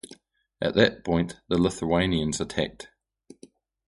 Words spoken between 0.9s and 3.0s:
point the Lithuanians attacked.